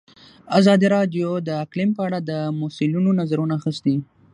ازادي 0.59 0.87
راډیو 0.95 1.29
د 1.47 1.49
اقلیم 1.63 1.89
په 1.97 2.01
اړه 2.07 2.19
د 2.29 2.31
مسؤلینو 2.61 3.11
نظرونه 3.19 3.53
اخیستي. 3.59 3.95